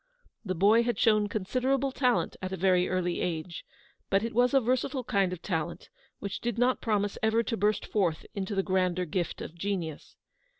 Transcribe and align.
The 0.43 0.55
boy 0.55 0.81
had 0.81 0.97
shown 0.97 1.29
considerable 1.29 1.91
talent 1.91 2.35
at 2.41 2.51
a 2.51 2.57
very 2.57 2.89
early 2.89 3.21
age, 3.21 3.63
but 4.09 4.23
it 4.23 4.33
was 4.33 4.51
a 4.55 4.59
versatile 4.59 5.03
kind 5.03 5.31
of 5.31 5.43
talent 5.43 5.89
which 6.17 6.41
did 6.41 6.57
not 6.57 6.81
promise 6.81 7.19
ever 7.21 7.43
to 7.43 7.55
burst 7.55 7.85
forth 7.85 8.25
into 8.33 8.55
the 8.55 8.63
grander 8.63 9.05
gift 9.05 9.43
of 9.43 9.53
genius. 9.53 10.15